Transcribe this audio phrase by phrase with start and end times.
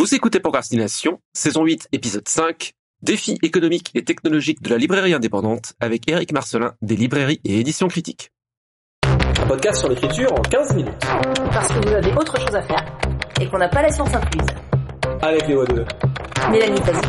[0.00, 5.74] Vous écoutez Procrastination, saison 8, épisode 5, Défis économiques et technologiques de la librairie indépendante
[5.78, 8.32] avec Eric Marcelin des librairies et éditions critiques.
[9.04, 11.06] Un podcast sur l'écriture en 15 minutes.
[11.52, 12.98] Parce que vous avez autre chose à faire
[13.42, 14.46] et qu'on n'a pas la science incluse.
[15.20, 15.84] Avec les voix de
[16.50, 17.06] Mélanie Fazi,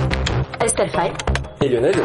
[0.62, 1.14] Estelle Fay
[1.62, 1.96] et Lionel.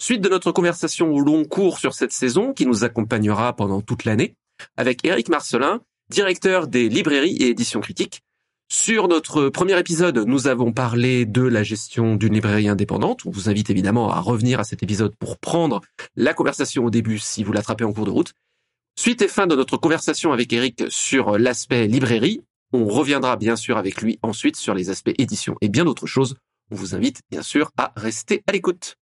[0.00, 4.04] Suite de notre conversation au long cours sur cette saison qui nous accompagnera pendant toute
[4.04, 4.34] l'année
[4.76, 8.22] avec Eric Marcelin, directeur des librairies et éditions critiques.
[8.70, 13.24] Sur notre premier épisode, nous avons parlé de la gestion d'une librairie indépendante.
[13.26, 15.80] On vous invite évidemment à revenir à cet épisode pour prendre
[16.16, 18.32] la conversation au début si vous l'attrapez en cours de route.
[18.98, 22.42] Suite et fin de notre conversation avec Eric sur l'aspect librairie.
[22.72, 26.36] On reviendra bien sûr avec lui ensuite sur les aspects édition et bien d'autres choses.
[26.70, 28.96] On vous invite bien sûr à rester à l'écoute.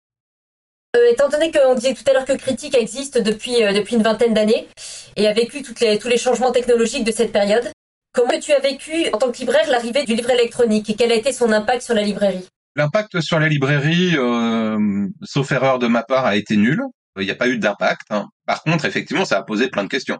[0.95, 4.02] Euh, étant donné qu'on disait tout à l'heure que Critique existe depuis, euh, depuis une
[4.02, 4.69] vingtaine d'années
[5.16, 7.73] et a vécu les, tous les changements technologiques de cette période,
[8.12, 11.14] comment tu as vécu en tant que libraire l'arrivée du livre électronique et quel a
[11.14, 12.47] été son impact sur la librairie?
[12.77, 16.83] L'impact sur la librairie, euh, sauf erreur de ma part, a été nul.
[17.19, 18.02] Il n'y a pas eu d'impact.
[18.11, 18.28] Hein.
[18.47, 20.19] Par contre, effectivement, ça a posé plein de questions.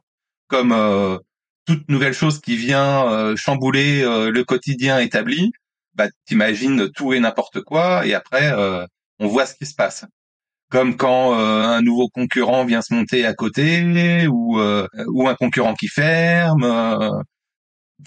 [0.49, 0.75] Comme
[1.67, 5.53] toute nouvelle chose qui vient chambouler le quotidien établi,
[5.95, 8.53] bah, t'imagines tout et n'importe quoi, et après,
[9.19, 10.05] on voit ce qui se passe
[10.73, 15.35] comme quand euh, un nouveau concurrent vient se monter à côté ou euh, ou un
[15.35, 16.65] concurrent qui ferme.
[16.65, 17.11] Euh,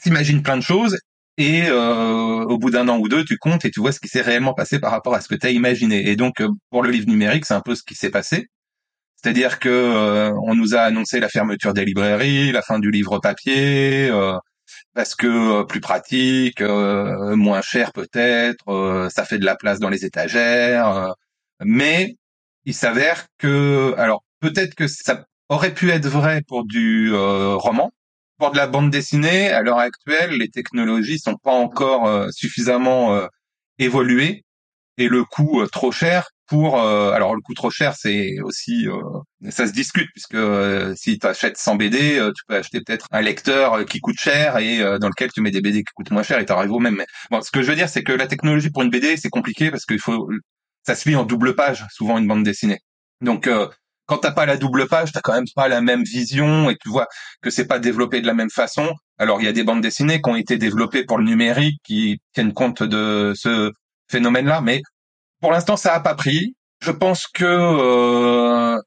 [0.01, 0.97] T'imagines plein de choses
[1.37, 4.07] et euh, au bout d'un an ou deux, tu comptes et tu vois ce qui
[4.09, 6.09] s'est réellement passé par rapport à ce que tu as imaginé.
[6.09, 8.47] Et donc pour le livre numérique, c'est un peu ce qui s'est passé.
[9.17, 14.11] C'est-à-dire que on nous a annoncé la fermeture des librairies, la fin du livre papier,
[14.93, 21.13] parce que plus pratique, moins cher peut-être, ça fait de la place dans les étagères.
[21.63, 22.15] mais
[22.65, 27.91] il s'avère que, alors peut-être que ça aurait pu être vrai pour du euh, roman.
[28.37, 33.13] Pour de la bande dessinée, à l'heure actuelle, les technologies sont pas encore euh, suffisamment
[33.13, 33.27] euh,
[33.79, 34.43] évoluées
[34.97, 38.85] et le coût euh, trop cher pour alors le coût trop cher c'est aussi
[39.49, 40.37] ça se discute puisque
[40.95, 44.77] si tu achètes 100 BD tu peux acheter peut-être un lecteur qui coûte cher et
[44.99, 47.07] dans lequel tu mets des BD qui coûtent moins cher et t'arrives au même mais
[47.31, 49.71] bon ce que je veux dire c'est que la technologie pour une BD c'est compliqué
[49.71, 50.29] parce qu'il faut
[50.85, 52.79] ça se lit en double page, souvent une bande dessinée.
[53.21, 53.67] Donc euh,
[54.05, 56.89] quand t'as pas la double page, t'as quand même pas la même vision et tu
[56.89, 57.07] vois
[57.41, 58.93] que c'est pas développé de la même façon.
[59.17, 62.19] Alors il y a des bandes dessinées qui ont été développées pour le numérique qui
[62.33, 63.71] tiennent compte de ce
[64.09, 64.81] phénomène-là, mais
[65.41, 66.55] pour l'instant ça a pas pris.
[66.81, 68.77] Je pense que euh,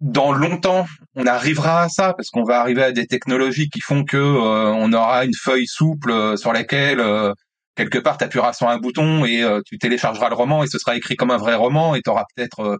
[0.00, 4.04] dans longtemps on arrivera à ça parce qu'on va arriver à des technologies qui font
[4.04, 7.32] que euh, on aura une feuille souple euh, sur laquelle euh,
[7.76, 10.78] quelque part, tu appuieras sur un bouton et euh, tu téléchargeras le roman et ce
[10.78, 12.76] sera écrit comme un vrai roman et tu auras peut-être, euh,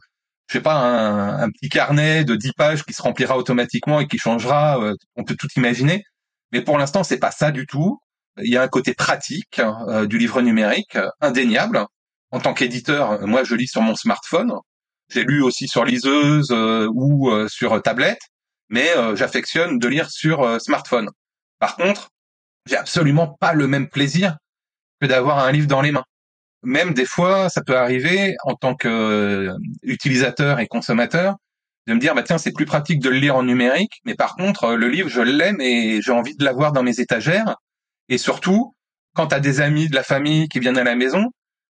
[0.48, 4.18] je sais pas, un, petit carnet de 10 pages qui se remplira automatiquement et qui
[4.18, 4.80] changera.
[4.80, 6.02] Euh, on peut tout imaginer.
[6.52, 7.98] Mais pour l'instant, c'est pas ça du tout.
[8.42, 9.60] Il y a un côté pratique
[10.08, 11.86] du livre numérique, indéniable.
[12.30, 14.52] En tant qu'éditeur, moi, je lis sur mon smartphone.
[15.08, 16.54] J'ai lu aussi sur liseuse
[16.94, 18.20] ou sur tablette,
[18.68, 21.08] mais j'affectionne de lire sur smartphone.
[21.58, 22.10] Par contre,
[22.66, 24.36] j'ai absolument pas le même plaisir
[25.00, 26.04] que d'avoir un livre dans les mains.
[26.62, 31.36] Même des fois, ça peut arriver en tant qu'utilisateur et consommateur
[31.86, 34.34] de me dire bah tiens c'est plus pratique de le lire en numérique, mais par
[34.34, 37.56] contre le livre je l'aime et j'ai envie de l'avoir dans mes étagères.
[38.08, 38.74] Et surtout
[39.14, 41.30] quand tu as des amis de la famille qui viennent à la maison,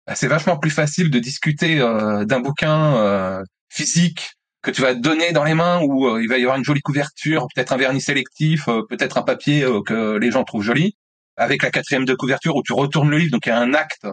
[0.07, 4.31] bah, c'est vachement plus facile de discuter euh, d'un bouquin euh, physique
[4.62, 6.81] que tu vas donner dans les mains où euh, il va y avoir une jolie
[6.81, 10.96] couverture, peut-être un vernis sélectif, peut-être un papier que les gens trouvent joli,
[11.39, 13.73] avec la quatrième de couverture où tu retournes le livre, donc il y a un
[13.73, 14.05] acte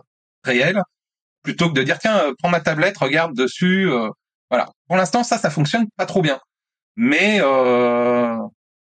[0.44, 0.80] réel,
[1.42, 3.90] plutôt que de dire tiens, euh, prends ma tablette, regarde dessus.
[3.90, 4.08] Euh,
[4.50, 4.70] voilà.
[4.88, 6.40] Pour l'instant, ça, ça fonctionne pas trop bien.
[6.96, 8.36] Mais euh,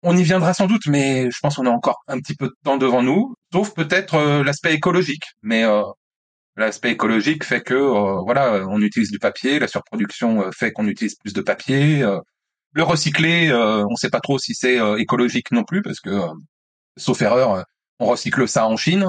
[0.04, 2.56] on y viendra sans doute, mais je pense qu'on a encore un petit peu de
[2.64, 5.24] temps devant nous, sauf peut-être euh, l'aspect écologique.
[5.42, 5.84] Mais euh,
[6.56, 7.76] l'aspect écologique fait que
[8.24, 12.00] voilà, on utilise du papier, la surproduction fait qu'on utilise plus de papier.
[12.74, 16.20] le recycler, on sait pas trop si c'est écologique non plus, parce que
[16.98, 17.64] sauf erreur,
[18.00, 19.08] on recycle ça en Chine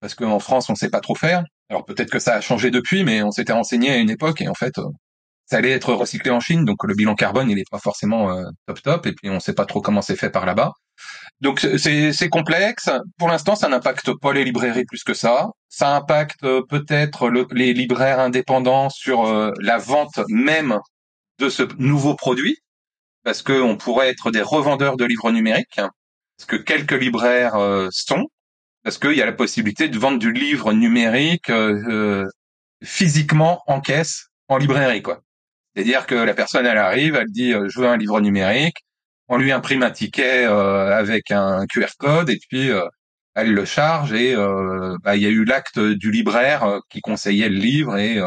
[0.00, 1.44] parce qu'en France on sait pas trop faire.
[1.70, 4.48] Alors peut-être que ça a changé depuis, mais on s'était renseigné à une époque et
[4.48, 4.84] en fait euh,
[5.46, 8.44] ça allait être recyclé en Chine, donc le bilan carbone il est pas forcément euh,
[8.66, 10.72] top top et puis on sait pas trop comment c'est fait par là-bas.
[11.40, 12.88] Donc c'est complexe.
[13.18, 15.48] Pour l'instant, ça n'impacte pas les librairies plus que ça.
[15.68, 20.78] Ça impacte euh, peut-être les libraires indépendants sur la vente même
[21.38, 22.56] de ce nouveau produit,
[23.24, 25.80] parce qu'on pourrait être des revendeurs de livres numériques
[26.38, 28.26] ce que quelques libraires euh, sont,
[28.82, 32.26] parce qu'il y a la possibilité de vendre du livre numérique euh, euh,
[32.84, 35.20] physiquement en caisse, en librairie, quoi.
[35.74, 38.78] C'est-à-dire que la personne, elle arrive, elle dit, je veux un livre numérique,
[39.28, 42.70] on lui imprime un ticket avec un QR code et puis
[43.34, 44.34] elle le charge et
[45.04, 48.18] bah, il y a eu l'acte du libraire qui conseillait le livre et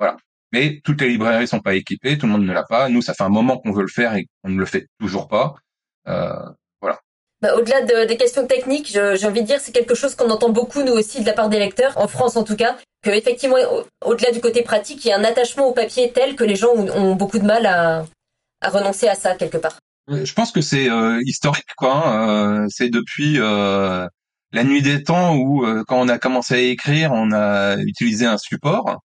[0.00, 0.16] voilà.
[0.50, 2.88] Mais toutes les librairies sont pas équipées, tout le monde ne l'a pas.
[2.88, 5.28] Nous, ça fait un moment qu'on veut le faire et on ne le fait toujours
[5.28, 5.54] pas.
[7.42, 10.48] Bah, au-delà de, des questions techniques, j'ai envie de dire c'est quelque chose qu'on entend
[10.48, 13.56] beaucoup nous aussi de la part des lecteurs, en France en tout cas, que effectivement
[14.04, 16.74] au-delà du côté pratique, il y a un attachement au papier tel que les gens
[16.74, 18.06] ont, beaucoup de mal à,
[18.62, 19.78] à renoncer à ça quelque part.
[20.08, 22.08] Je pense que c'est euh, historique, quoi.
[22.08, 22.28] Hein.
[22.28, 24.06] Euh, c'est depuis euh,
[24.52, 28.38] la nuit des temps où, quand on a commencé à écrire, on a utilisé un
[28.38, 29.00] support,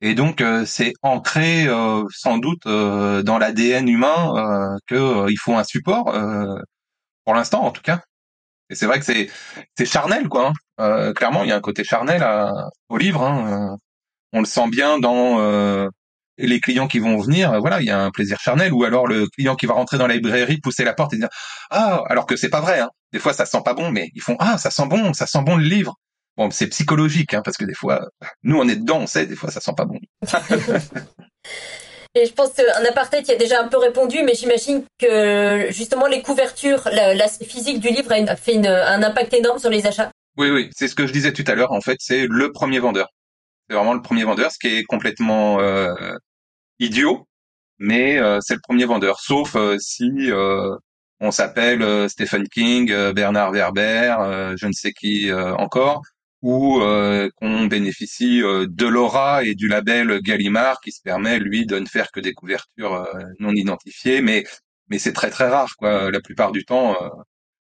[0.00, 1.66] et donc c'est ancré
[2.10, 6.14] sans doute dans l'ADN humain que il faut un support
[7.24, 8.00] pour l'instant en tout cas.
[8.70, 9.30] Et c'est vrai que c'est
[9.76, 10.48] c'est charnel quoi.
[10.48, 10.52] Hein.
[10.80, 13.22] Euh, clairement, il y a un côté charnel à, au livre.
[13.22, 13.72] Hein.
[13.72, 13.76] Euh,
[14.32, 15.88] on le sent bien dans euh,
[16.38, 17.60] les clients qui vont venir.
[17.60, 18.72] Voilà, il y a un plaisir charnel.
[18.72, 21.28] Ou alors le client qui va rentrer dans la librairie, pousser la porte et dire
[21.70, 22.80] ah, alors que c'est pas vrai.
[22.80, 22.90] Hein.
[23.12, 25.42] Des fois, ça sent pas bon, mais ils font ah, ça sent bon, ça sent
[25.42, 25.94] bon le livre.
[26.36, 28.08] Bon, c'est psychologique, hein, parce que des fois,
[28.42, 30.00] nous on est dedans, on sait, des fois ça sent pas bon.
[32.16, 36.06] Et je pense qu'un apartheid y a déjà un peu répondu, mais j'imagine que justement
[36.06, 40.10] les couvertures, l'aspect physique du livre a fait un impact énorme sur les achats.
[40.36, 41.72] Oui, oui, c'est ce que je disais tout à l'heure.
[41.72, 43.08] En fait, c'est le premier vendeur.
[43.68, 45.94] C'est vraiment le premier vendeur, ce qui est complètement euh,
[46.78, 47.26] idiot,
[47.78, 49.18] mais euh, c'est le premier vendeur.
[49.20, 50.10] Sauf euh, si
[51.20, 56.02] on s'appelle Stephen King, Bernard Werber, je ne sais qui encore,
[56.44, 61.64] ou euh, qu'on bénéficie euh, de l'aura et du label Gallimard qui se permet lui
[61.64, 64.20] de ne faire que des couvertures euh, non identifiées.
[64.20, 64.44] Mais
[64.88, 66.10] mais c'est très très rare quoi.
[66.10, 66.96] La plupart du temps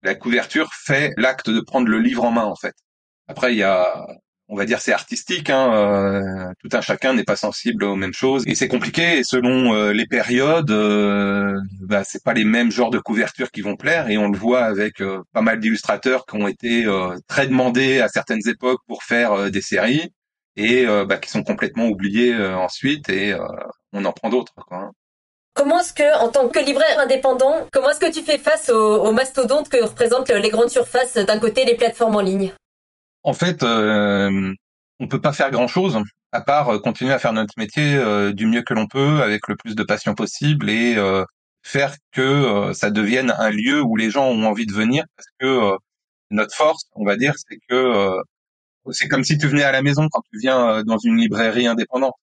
[0.03, 2.75] la couverture fait l'acte de prendre le livre en main en fait.
[3.27, 4.05] Après il y a
[4.49, 5.49] on va dire c'est artistique.
[5.49, 9.19] Hein, euh, tout un chacun n'est pas sensible aux mêmes choses et c'est compliqué.
[9.19, 13.61] Et selon euh, les périodes, euh, bah, c'est pas les mêmes genres de couvertures qui
[13.61, 14.09] vont plaire.
[14.09, 16.85] Et on le voit avec euh, pas mal d'illustrateurs qui ont été
[17.27, 20.11] très demandés à certaines époques pour faire des séries
[20.55, 23.09] et bah, qui sont complètement oubliés ensuite.
[23.09, 23.35] Et
[23.93, 24.53] on en prend d'autres.
[25.53, 29.03] Comment est-ce que, en tant que libraire indépendant, comment est-ce que tu fais face aux,
[29.03, 32.53] aux mastodontes que représentent les grandes surfaces d'un côté les plateformes en ligne?
[33.27, 34.53] En fait, euh,
[34.99, 36.01] on peut pas faire grand-chose
[36.31, 39.47] à part euh, continuer à faire notre métier euh, du mieux que l'on peut, avec
[39.49, 41.25] le plus de passion possible et euh,
[41.61, 45.77] faire que ça devienne un lieu où les gens ont envie de venir, parce que
[46.31, 48.17] notre force, on va dire, c'est que
[48.91, 52.15] c'est comme si tu venais à la maison quand tu viens dans une librairie indépendante,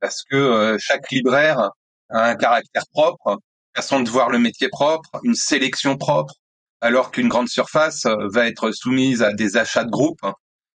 [0.00, 1.70] parce que chaque libraire
[2.10, 3.38] a un caractère propre,
[3.74, 6.34] façon de voir le métier propre, une sélection propre,
[6.84, 10.20] alors qu'une grande surface euh, va être soumise à des achats de groupe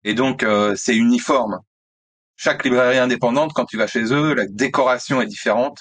[0.04, 1.60] et donc euh, c'est uniforme.
[2.36, 5.78] Chaque librairie indépendante, quand tu vas chez eux, la décoration est différente,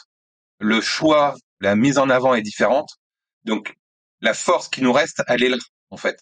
[0.60, 2.88] le choix, la mise en avant est différente.
[3.44, 3.74] Donc
[4.22, 5.58] la force qui nous reste, elle est là
[5.90, 6.18] en fait.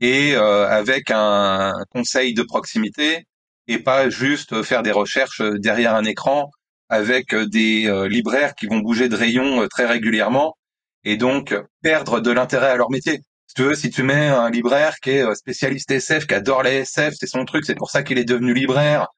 [0.00, 3.24] Et euh, avec un conseil de proximité
[3.68, 6.50] et pas juste faire des recherches derrière un écran
[6.88, 10.56] avec des libraires qui vont bouger de rayon très régulièrement
[11.04, 13.20] et donc perdre de l'intérêt à leur métier.
[13.48, 16.62] Si tu veux, si tu mets un libraire qui est euh, spécialiste SF, qui adore
[16.62, 19.08] les SF, c'est son truc, c'est pour ça qu'il est devenu libraire,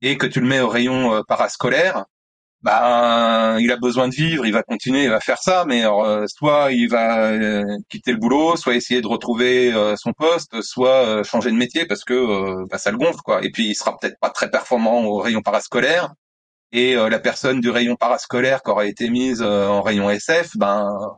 [0.00, 2.04] et que tu le mets au rayon euh, parascolaire,
[2.62, 6.26] bah il a besoin de vivre, il va continuer, il va faire ça, mais euh,
[6.28, 7.32] soit il va
[7.88, 12.66] quitter le boulot, soit essayer de retrouver son poste, soit changer de métier parce que
[12.68, 13.42] bah, ça le gonfle quoi.
[13.44, 16.12] Et puis il sera peut-être pas très performant au rayon parascolaire,
[16.72, 21.16] et la personne du rayon parascolaire qui aurait été mise en rayon SF, ben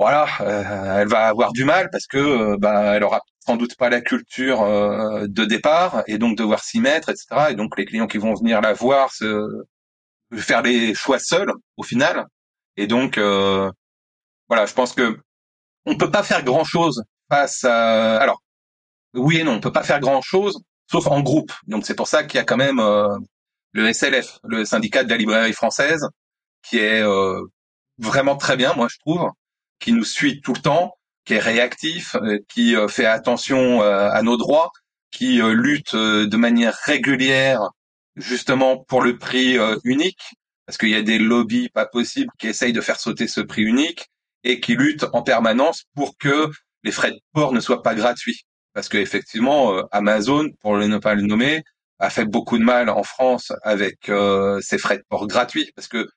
[0.00, 3.76] voilà, euh, elle va avoir du mal parce que euh, bah, elle aura sans doute
[3.76, 7.26] pas la culture euh, de départ et donc devoir s'y mettre, etc.
[7.50, 9.46] Et donc les clients qui vont venir la voir se
[10.34, 12.24] faire les choix seuls au final.
[12.78, 15.18] Et donc voilà, je pense que
[15.84, 18.16] on peut pas faire grand chose face à.
[18.20, 18.40] Alors
[19.12, 21.52] oui et non, on peut pas faire grand chose sauf en groupe.
[21.66, 22.80] Donc c'est pour ça qu'il y a quand même
[23.72, 26.08] le SLF, le syndicat de la librairie française,
[26.62, 27.02] qui est
[27.98, 29.30] vraiment très bien, moi je trouve
[29.80, 30.94] qui nous suit tout le temps,
[31.24, 34.70] qui est réactif, euh, qui euh, fait attention euh, à nos droits,
[35.10, 37.60] qui lutte de manière régulière
[38.14, 40.22] justement pour le prix unique,
[40.66, 43.62] parce qu'il y a des lobbies pas possibles qui essayent de faire sauter ce prix
[43.62, 44.06] unique
[44.44, 46.48] et qui luttent en permanence pour que
[46.84, 48.42] les frais de port ne soient pas gratuits.
[48.72, 51.64] Parce que effectivement, Amazon, pour ne pas le nommer,
[51.98, 54.08] a fait beaucoup de mal en France avec
[54.60, 56.08] ses frais de port gratuits, parce que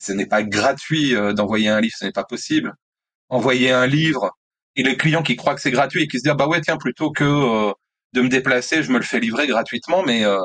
[0.00, 2.74] ce n'est pas gratuit euh, d'envoyer un livre, ce n'est pas possible.
[3.28, 4.32] Envoyer un livre
[4.76, 6.78] et les clients qui croient que c'est gratuit et qui se disent bah ouais tiens
[6.78, 7.72] plutôt que euh,
[8.14, 10.38] de me déplacer, je me le fais livrer gratuitement, mais euh,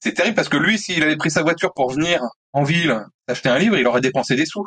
[0.00, 3.48] c'est terrible parce que lui s'il avait pris sa voiture pour venir en ville acheter
[3.48, 4.66] un livre, il aurait dépensé des sous.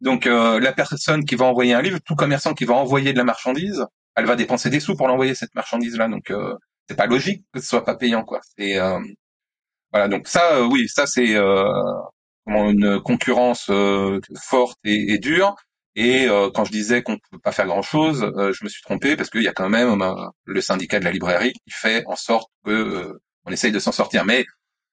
[0.00, 3.18] Donc euh, la personne qui va envoyer un livre, tout commerçant qui va envoyer de
[3.18, 6.08] la marchandise, elle va dépenser des sous pour l'envoyer cette marchandise là.
[6.08, 6.54] Donc euh,
[6.88, 8.40] c'est pas logique que ce soit pas payant quoi.
[8.56, 8.98] C'est euh,
[9.92, 11.34] voilà donc ça oui ça c'est
[12.48, 13.70] une concurrence
[14.40, 15.54] forte et, et, dure.
[15.96, 19.16] Et quand je disais qu'on ne peut pas faire grand chose, je me suis trompé
[19.16, 20.04] parce qu'il y a quand même
[20.44, 24.24] le syndicat de la librairie qui fait en sorte que on essaye de s'en sortir.
[24.24, 24.44] Mais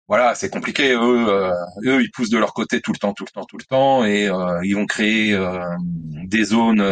[0.08, 0.94] voilà, c'est compliqué.
[0.94, 1.52] Eux, euh,
[1.86, 4.06] eux, ils poussent de leur côté tout le temps, tout le temps, tout le temps,
[4.06, 5.60] et euh, ils vont créer euh,
[6.26, 6.84] des zones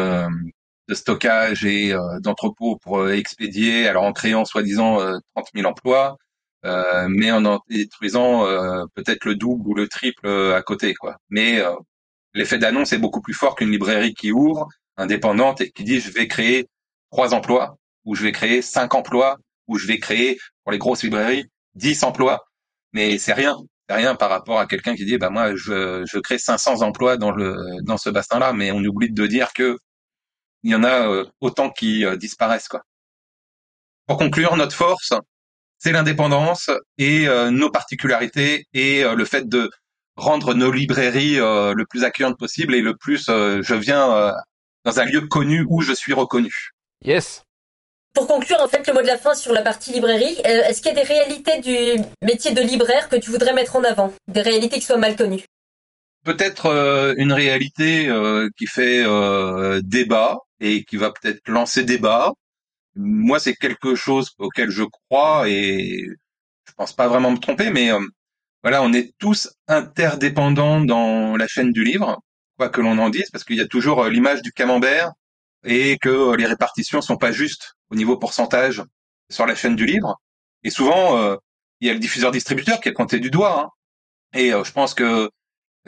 [0.89, 4.97] de stockage et d'entrepôts pour expédier, alors en créant soi-disant
[5.35, 6.17] 30 000 emplois,
[6.63, 8.45] mais en en détruisant
[8.95, 11.17] peut-être le double ou le triple à côté, quoi.
[11.29, 11.61] Mais
[12.33, 14.67] l'effet d'annonce est beaucoup plus fort qu'une librairie qui ouvre,
[14.97, 16.67] indépendante, et qui dit je vais créer
[17.11, 21.03] trois emplois, ou je vais créer cinq emplois, ou je vais créer, pour les grosses
[21.03, 22.45] librairies, 10 emplois
[22.93, 23.57] mais c'est rien,
[23.89, 27.17] c'est rien par rapport à quelqu'un qui dit bah moi je, je crée 500 emplois
[27.17, 29.77] dans le dans ce bassin-là, mais on oublie de dire que
[30.63, 32.83] il y en a euh, autant qui euh, disparaissent quoi.
[34.07, 35.13] Pour conclure, notre force,
[35.83, 39.69] c'est l'indépendance et euh, nos particularités et le fait de
[40.15, 44.31] rendre nos librairies le plus accueillantes possible et le plus je viens
[44.85, 46.71] dans un lieu connu où je suis reconnu.
[47.03, 47.43] Yes.
[48.13, 50.81] Pour conclure, en fait, le mot de la fin sur la partie librairie, euh, est-ce
[50.81, 54.13] qu'il y a des réalités du métier de libraire que tu voudrais mettre en avant?
[54.27, 55.45] Des réalités qui soient mal connues?
[56.23, 59.03] Peut-être euh, une réalité euh, qui fait
[59.81, 62.31] débat et qui va peut-être lancer débat.
[62.95, 66.07] Moi, c'est quelque chose auquel je crois et
[66.67, 67.89] je pense pas vraiment me tromper, mais
[68.63, 72.21] voilà, on est tous interdépendants dans la chaîne du livre,
[72.57, 75.11] quoi que l'on en dise, parce qu'il y a toujours l'image du camembert
[75.65, 78.83] et que les répartitions sont pas justes au niveau pourcentage
[79.29, 80.19] sur la chaîne du livre.
[80.63, 81.35] Et souvent, euh,
[81.81, 83.61] il y a le diffuseur-distributeur qui est pointé du doigt.
[83.61, 83.69] Hein.
[84.39, 85.29] Et euh, je pense que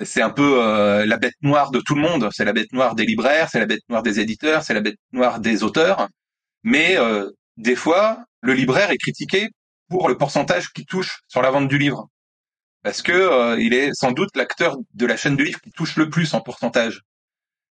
[0.03, 2.29] c'est un peu euh, la bête noire de tout le monde.
[2.33, 4.97] C'est la bête noire des libraires, c'est la bête noire des éditeurs, c'est la bête
[5.13, 6.09] noire des auteurs.
[6.65, 6.97] Mais
[7.55, 9.49] des fois, le libraire est critiqué
[9.87, 12.09] pour le pourcentage qui touche sur la vente du livre.
[12.83, 16.09] Parce que il est sans doute l'acteur de la chaîne du livre qui touche le
[16.09, 17.01] plus en pourcentage.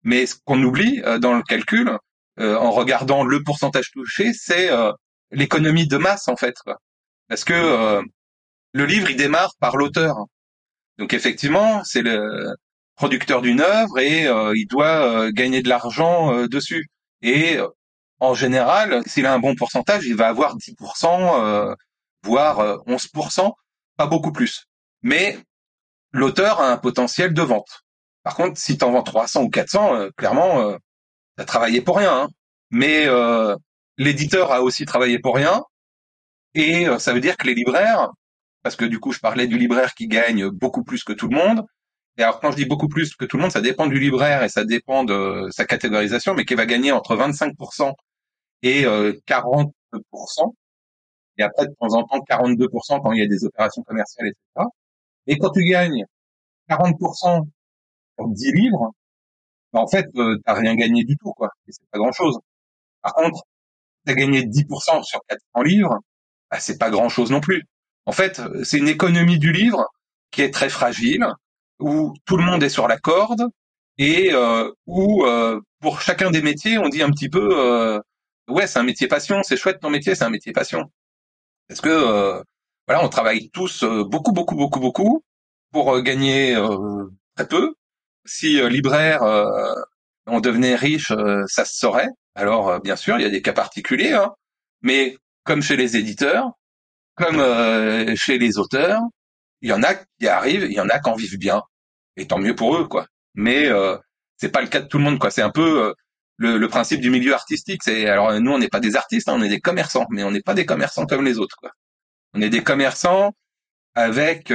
[0.03, 1.97] Mais ce qu'on oublie dans le calcul,
[2.39, 4.91] euh, en regardant le pourcentage touché, c'est euh,
[5.31, 6.55] l'économie de masse en fait,
[7.27, 8.01] parce que euh,
[8.73, 10.15] le livre il démarre par l'auteur.
[10.97, 12.55] Donc effectivement, c'est le
[12.95, 16.87] producteur d'une œuvre et il doit gagner de l'argent dessus.
[17.23, 17.57] Et
[18.23, 21.75] en général, s'il a un bon pourcentage, il va avoir 10%,
[22.23, 23.51] voire 11%,
[23.97, 24.65] pas beaucoup plus.
[25.01, 25.37] Mais
[26.11, 27.81] l'auteur a un potentiel de vente.
[28.23, 30.77] Par contre, si tu en vends 300 ou 400, clairement,
[31.37, 32.27] a travaillé pour rien, hein.
[32.69, 33.55] mais euh,
[33.97, 35.63] l'éditeur a aussi travaillé pour rien,
[36.53, 38.09] et euh, ça veut dire que les libraires,
[38.61, 41.35] parce que du coup je parlais du libraire qui gagne beaucoup plus que tout le
[41.35, 41.65] monde,
[42.17, 44.43] et alors quand je dis beaucoup plus que tout le monde, ça dépend du libraire
[44.43, 47.93] et ça dépend de sa catégorisation, mais qui va gagner entre 25%
[48.63, 48.83] et
[49.27, 49.99] 40%, euh,
[51.37, 54.67] et après de temps en temps 42% quand il y a des opérations commerciales, etc.
[55.27, 56.05] Et quand tu gagnes
[56.69, 57.47] 40%
[58.15, 58.91] pour 10 livres,
[59.73, 61.49] bah, en fait, euh, t'as rien gagné du tout, quoi.
[61.67, 62.39] Et c'est pas grand-chose.
[63.01, 63.43] Par contre,
[64.05, 65.99] t'as gagné 10% sur 400 livres,
[66.51, 67.63] bah, c'est pas grand-chose non plus.
[68.05, 69.87] En fait, c'est une économie du livre
[70.31, 71.25] qui est très fragile,
[71.79, 73.49] où tout le monde est sur la corde,
[73.97, 77.99] et euh, où euh, pour chacun des métiers, on dit un petit peu, euh,
[78.49, 80.91] ouais, c'est un métier passion, c'est chouette ton métier, c'est un métier passion.
[81.67, 82.41] Parce que euh,
[82.87, 85.23] voilà, on travaille tous beaucoup, beaucoup, beaucoup, beaucoup
[85.71, 86.55] pour gagner
[87.35, 87.73] très peu,
[88.25, 89.73] si euh, libraire euh,
[90.27, 92.09] on devenait riche, euh, ça se saurait.
[92.35, 94.31] Alors bien sûr, il y a des cas particuliers, hein,
[94.81, 96.51] mais comme chez les éditeurs,
[97.15, 99.01] comme chez les auteurs,
[99.61, 101.61] il y en a qui arrivent, il y en a qui en vivent bien,
[102.17, 103.05] et tant mieux pour eux, quoi.
[103.35, 103.97] Mais euh,
[104.37, 105.29] c'est pas le cas de tout le monde, quoi.
[105.29, 105.93] C'est un peu
[106.37, 107.81] le, principe du milieu artistique.
[107.83, 110.31] C'est alors nous, on n'est pas des artistes, hein, on est des commerçants, mais on
[110.31, 111.71] n'est pas des commerçants comme les autres, quoi.
[112.33, 113.33] On est des commerçants
[113.95, 114.51] avec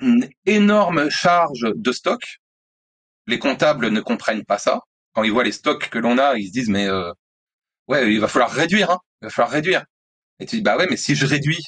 [0.00, 2.20] une énorme charge de stock.
[3.26, 4.80] Les comptables ne comprennent pas ça.
[5.14, 7.12] Quand ils voient les stocks que l'on a, ils se disent mais euh,
[7.88, 8.98] ouais, il va falloir réduire, hein.
[9.22, 9.84] il va falloir réduire.
[10.40, 11.62] Et tu dis bah ouais, mais si je réduis,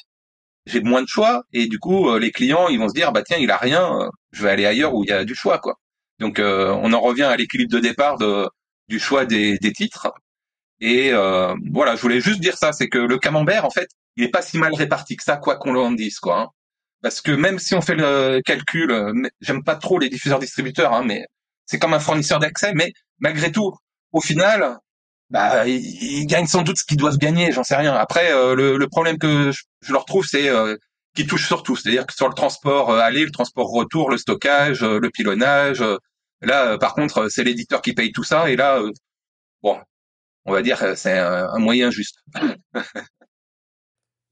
[0.66, 3.22] j'ai moins de choix et du coup euh, les clients ils vont se dire bah
[3.22, 5.58] tiens il a rien, euh, je vais aller ailleurs où il y a du choix
[5.58, 5.76] quoi.
[6.18, 8.46] Donc on en revient à l'équilibre de départ de,
[8.90, 10.12] du choix des, des titres.
[10.80, 14.30] Et voilà, je voulais juste dire ça, c'est que le camembert en fait, il est
[14.30, 16.40] pas si mal réparti que ça, quoi qu'on en dise quoi.
[16.40, 16.48] Hein
[17.02, 20.92] parce que même si on fait le calcul, euh, j'aime pas trop les diffuseurs distributeurs,
[20.92, 21.24] hein, mais
[21.66, 23.74] c'est comme un fournisseur d'accès, mais malgré tout,
[24.12, 24.78] au final,
[25.30, 27.94] bah, ils, gagnent sans doute ce qu'ils doivent gagner, j'en sais rien.
[27.94, 30.76] Après, euh, le, problème que je, leur trouve, c'est euh,
[31.14, 34.82] qu'ils touchent sur tout, c'est-à-dire que sur le transport aller, le transport retour, le stockage,
[34.82, 35.82] le pilonnage,
[36.42, 38.92] Là, euh, par contre, c'est l'éditeur qui paye tout ça, et là, euh,
[39.62, 39.78] bon,
[40.46, 42.18] on va dire, c'est un, moyen juste.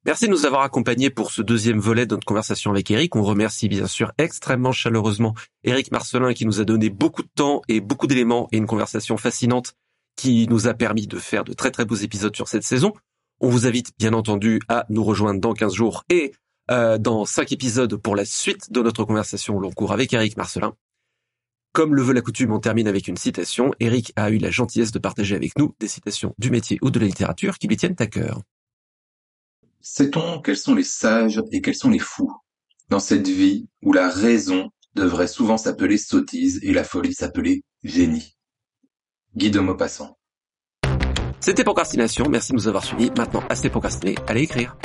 [0.05, 3.15] Merci de nous avoir accompagnés pour ce deuxième volet de notre conversation avec Eric.
[3.15, 5.35] On remercie bien sûr extrêmement chaleureusement
[5.65, 9.19] Eric Marcelin qui nous a donné beaucoup de temps et beaucoup d'éléments et une conversation
[9.19, 9.75] fascinante
[10.17, 12.95] qui nous a permis de faire de très très beaux épisodes sur cette saison.
[13.41, 16.33] On vous invite bien entendu à nous rejoindre dans 15 jours et
[16.71, 20.75] euh, dans 5 épisodes pour la suite de notre conversation long cours avec Eric Marcelin.
[21.73, 23.73] Comme le veut la coutume, on termine avec une citation.
[23.79, 26.99] Eric a eu la gentillesse de partager avec nous des citations du métier ou de
[26.99, 28.43] la littérature qui lui tiennent à cœur.
[29.81, 32.33] Sait-on quels sont les sages et quels sont les fous?
[32.89, 38.37] Dans cette vie où la raison devrait souvent s'appeler sottise et la folie s'appeler génie
[39.37, 40.19] Guy de Maupassant.
[41.41, 43.11] C'était Procrastination, merci de nous avoir suivis.
[43.17, 44.77] Maintenant, assez procrastiné, allez écrire.